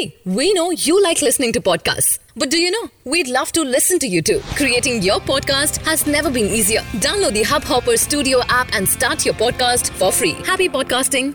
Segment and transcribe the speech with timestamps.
[0.00, 2.20] Hey, we know you like listening to podcasts.
[2.34, 2.88] But do you know?
[3.04, 4.40] We'd love to listen to you too.
[4.56, 6.80] Creating your podcast has never been easier.
[7.04, 10.32] Download the Hubhopper Studio app and start your podcast for free.
[10.46, 11.34] Happy podcasting.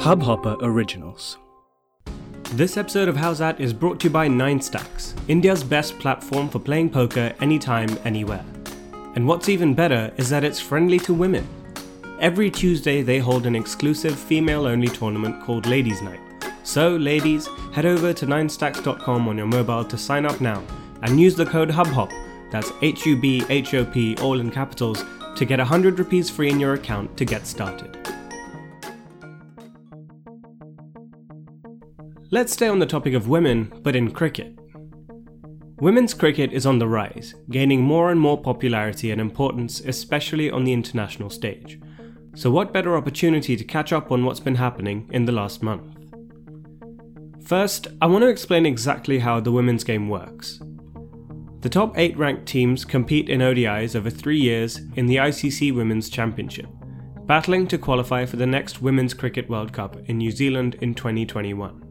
[0.00, 1.38] Hubhopper Originals.
[2.54, 6.48] This episode of How's That is brought to you by Nine Stacks, India's best platform
[6.48, 8.44] for playing poker anytime, anywhere.
[9.14, 11.46] And what's even better is that it's friendly to women.
[12.20, 16.20] Every Tuesday, they hold an exclusive female only tournament called Ladies Night.
[16.64, 20.62] So, ladies, head over to 9stacks.com on your mobile to sign up now
[21.00, 22.12] and use the code HUBHOP,
[22.50, 25.02] that's H U B H O P, all in capitals,
[25.34, 27.96] to get 100 rupees free in your account to get started.
[32.30, 34.58] Let's stay on the topic of women, but in cricket.
[35.78, 40.64] Women's cricket is on the rise, gaining more and more popularity and importance, especially on
[40.64, 41.80] the international stage.
[42.34, 45.96] So, what better opportunity to catch up on what's been happening in the last month?
[47.44, 50.60] First, I want to explain exactly how the women's game works.
[51.60, 56.08] The top 8 ranked teams compete in ODIs over 3 years in the ICC Women's
[56.08, 56.68] Championship,
[57.26, 61.86] battling to qualify for the next Women's Cricket World Cup in New Zealand in 2021.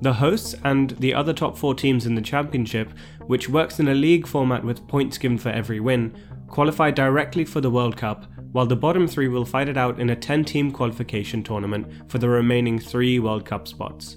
[0.00, 2.90] The hosts and the other top 4 teams in the championship,
[3.26, 6.16] which works in a league format with points given for every win,
[6.48, 10.10] qualify directly for the World Cup while the bottom three will fight it out in
[10.10, 14.16] a 10 team qualification tournament for the remaining three World Cup spots.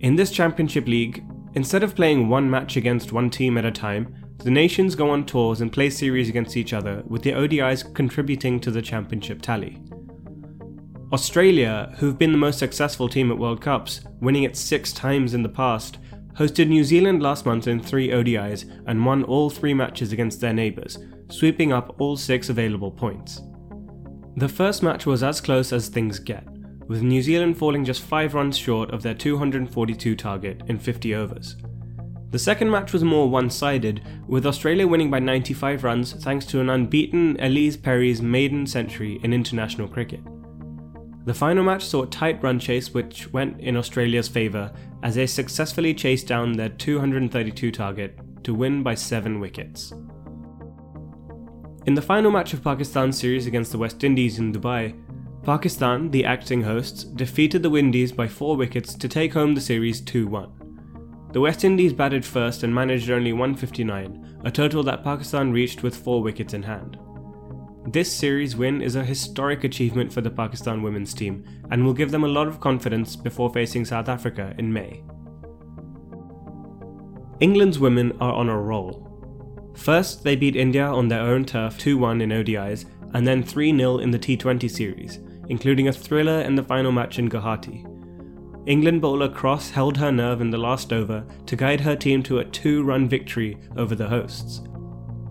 [0.00, 4.14] In this Championship League, instead of playing one match against one team at a time,
[4.38, 8.58] the nations go on tours and play series against each other, with the ODIs contributing
[8.58, 9.80] to the championship tally.
[11.12, 15.42] Australia, who've been the most successful team at World Cups, winning it six times in
[15.42, 15.98] the past,
[16.34, 20.54] hosted New Zealand last month in three ODIs and won all three matches against their
[20.54, 20.98] neighbours,
[21.32, 23.42] sweeping up all six available points.
[24.36, 26.46] The first match was as close as things get,
[26.88, 31.56] with New Zealand falling just 5 runs short of their 242 target in 50 overs.
[32.30, 36.60] The second match was more one sided, with Australia winning by 95 runs thanks to
[36.60, 40.20] an unbeaten Ellyse Perry's maiden century in international cricket.
[41.24, 44.72] The final match saw a tight run chase which went in Australia's favour
[45.02, 49.92] as they successfully chased down their 232 target to win by 7 wickets.
[51.84, 54.94] In the final match of Pakistan's series against the West Indies in Dubai,
[55.42, 60.00] Pakistan, the acting hosts, defeated the Windies by 4 wickets to take home the series
[60.00, 61.30] 2 1.
[61.32, 65.96] The West Indies batted first and managed only 159, a total that Pakistan reached with
[65.96, 66.98] 4 wickets in hand.
[67.88, 72.12] This series win is a historic achievement for the Pakistan women's team and will give
[72.12, 75.02] them a lot of confidence before facing South Africa in May.
[77.40, 79.11] England's women are on a roll.
[79.74, 82.84] First, they beat India on their own turf 2 1 in ODIs
[83.14, 85.18] and then 3 0 in the T20 series,
[85.48, 87.88] including a thriller in the final match in Guwahati.
[88.66, 92.38] England bowler Cross held her nerve in the last over to guide her team to
[92.38, 94.62] a two run victory over the hosts.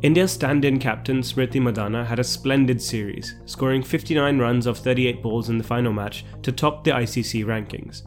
[0.02, 5.22] India's stand in captain Smriti Mandhana had a splendid series, scoring 59 runs off 38
[5.22, 8.02] balls in the final match to top the ICC rankings.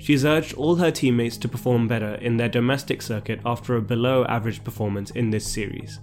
[0.00, 4.24] She's urged all her teammates to perform better in their domestic circuit after a below
[4.24, 6.00] average performance in this series.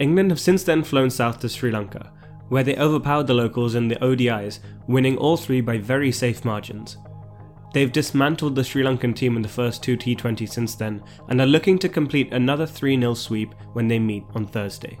[0.00, 2.12] England have since then flown south to Sri Lanka,
[2.48, 6.96] where they overpowered the locals in the ODIs, winning all three by very safe margins.
[7.72, 11.46] They've dismantled the Sri Lankan team in the first two T20 since then and are
[11.46, 14.98] looking to complete another 3 0 sweep when they meet on Thursday.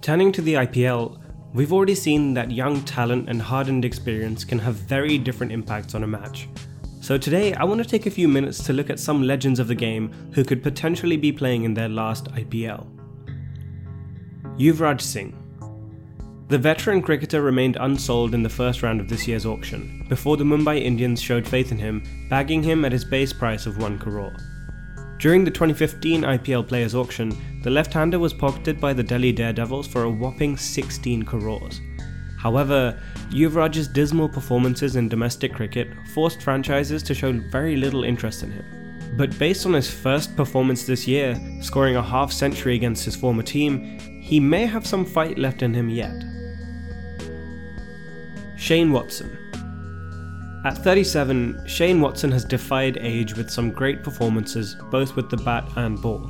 [0.00, 1.20] Turning to the IPL,
[1.58, 6.04] we've already seen that young talent and hardened experience can have very different impacts on
[6.04, 6.48] a match.
[7.00, 9.66] So today, I want to take a few minutes to look at some legends of
[9.66, 12.86] the game who could potentially be playing in their last IPL.
[14.56, 15.36] Yuvraj Singh
[16.46, 20.44] the veteran cricketer remained unsold in the first round of this year's auction, before the
[20.44, 24.34] Mumbai Indians showed faith in him, bagging him at his base price of 1 crore.
[25.18, 30.04] During the 2015 IPL Players Auction, the left-hander was pocketed by the Delhi Daredevils for
[30.04, 31.80] a whopping 16 crores.
[32.38, 38.52] However, Yuvraj's dismal performances in domestic cricket forced franchises to show very little interest in
[38.52, 38.64] him.
[39.16, 43.42] But based on his first performance this year, scoring a half century against his former
[43.42, 46.22] team, he may have some fight left in him yet.
[48.56, 49.47] Shane Watson.
[50.64, 55.70] At 37, Shane Watson has defied age with some great performances both with the bat
[55.76, 56.28] and ball.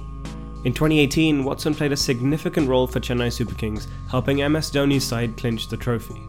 [0.64, 5.36] In 2018, Watson played a significant role for Chennai Super Kings, helping MS Dhoni's side
[5.38, 6.20] clinch the trophy.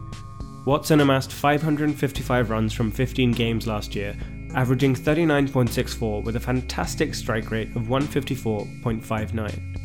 [0.64, 4.16] Watson amassed 555 runs from 15 games last year,
[4.54, 9.76] averaging 39.64 with a fantastic strike rate of 154.59.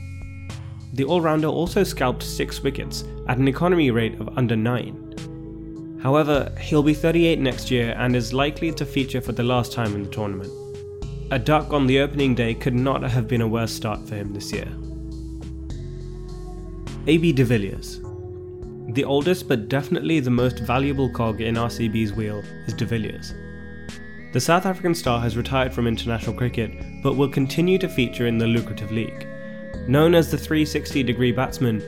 [0.94, 5.04] the all rounder also scalped 6 wickets at an economy rate of under 9.
[6.05, 9.95] However, he'll be 38 next year and is likely to feature for the last time
[9.95, 10.51] in the tournament.
[11.31, 14.31] A duck on the opening day could not have been a worse start for him
[14.31, 14.67] this year.
[17.07, 18.01] AB de Villiers.
[18.93, 23.33] The oldest but definitely the most valuable cog in RCB's wheel is de Villiers.
[24.31, 26.69] The South African star has retired from international cricket
[27.01, 29.27] but will continue to feature in the lucrative league.
[29.87, 31.81] Known as the 360 degree batsman,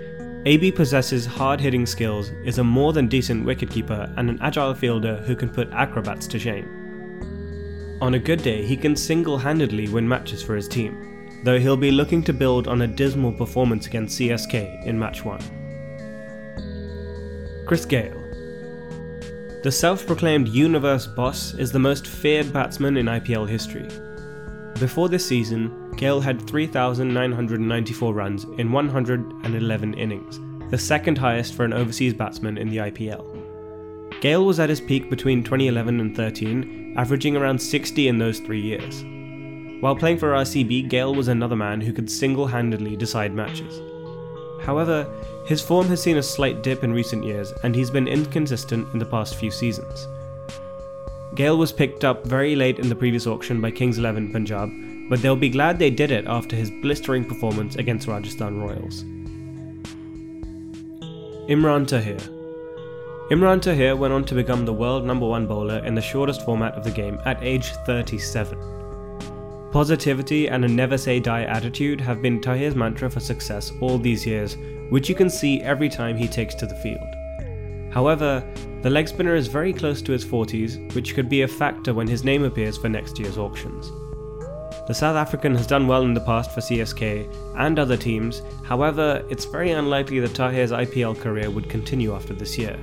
[0.48, 5.18] AB possesses hard hitting skills, is a more than decent wicketkeeper, and an agile fielder
[5.26, 7.98] who can put acrobats to shame.
[8.00, 11.76] On a good day, he can single handedly win matches for his team, though he'll
[11.76, 17.66] be looking to build on a dismal performance against CSK in match 1.
[17.68, 18.24] Chris Gayle.
[19.64, 23.90] The self proclaimed universe boss is the most feared batsman in IPL history.
[24.80, 30.40] Before this season, Gayle had 3,994 runs in 111 innings,
[30.70, 33.26] the second highest for an overseas batsman in the IPL.
[34.22, 38.62] Gayle was at his peak between 2011 and 13, averaging around 60 in those three
[38.62, 39.04] years.
[39.82, 43.82] While playing for RCB, Gayle was another man who could single handedly decide matches.
[44.62, 45.08] However,
[45.46, 49.00] his form has seen a slight dip in recent years and he's been inconsistent in
[49.00, 50.08] the past few seasons.
[51.34, 54.72] Gayle was picked up very late in the previous auction by Kings 11 Punjab,
[55.10, 59.04] but they'll be glad they did it after his blistering performance against Rajasthan Royals.
[61.50, 62.18] Imran Tahir
[63.32, 66.74] Imran Tahir went on to become the world number one bowler in the shortest format
[66.76, 68.58] of the game at age 37.
[69.72, 74.26] Positivity and a never say die attitude have been Tahir's mantra for success all these
[74.26, 74.56] years,
[74.90, 77.94] which you can see every time he takes to the field.
[77.94, 78.44] However,
[78.82, 82.08] the leg spinner is very close to his 40s, which could be a factor when
[82.08, 83.92] his name appears for next year's auctions.
[84.88, 89.22] The South African has done well in the past for CSK and other teams, however,
[89.30, 92.80] it's very unlikely that Tahir's IPL career would continue after this year.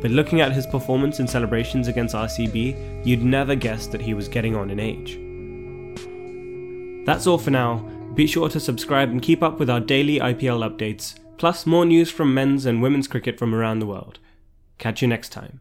[0.00, 4.26] But looking at his performance in celebrations against RCB, you'd never guess that he was
[4.26, 5.16] getting on in age.
[7.06, 7.88] That's all for now.
[8.14, 12.10] Be sure to subscribe and keep up with our daily IPL updates, plus more news
[12.10, 14.18] from men's and women's cricket from around the world.
[14.78, 15.60] Catch you next time.